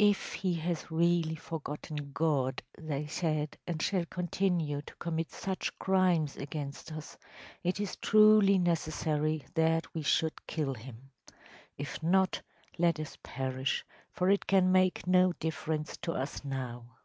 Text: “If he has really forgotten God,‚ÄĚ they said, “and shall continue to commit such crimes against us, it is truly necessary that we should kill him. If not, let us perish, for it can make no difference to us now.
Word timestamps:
“If 0.00 0.32
he 0.32 0.54
has 0.54 0.90
really 0.90 1.36
forgotten 1.36 2.10
God,‚ÄĚ 2.12 2.88
they 2.88 3.06
said, 3.06 3.56
“and 3.64 3.80
shall 3.80 4.04
continue 4.06 4.82
to 4.82 4.94
commit 4.96 5.30
such 5.30 5.78
crimes 5.78 6.36
against 6.36 6.90
us, 6.90 7.16
it 7.62 7.78
is 7.78 7.94
truly 7.94 8.58
necessary 8.58 9.44
that 9.54 9.94
we 9.94 10.02
should 10.02 10.48
kill 10.48 10.74
him. 10.74 11.12
If 11.78 12.02
not, 12.02 12.42
let 12.76 12.98
us 12.98 13.16
perish, 13.22 13.84
for 14.10 14.28
it 14.28 14.48
can 14.48 14.72
make 14.72 15.06
no 15.06 15.32
difference 15.34 15.96
to 15.98 16.12
us 16.12 16.42
now. 16.44 16.96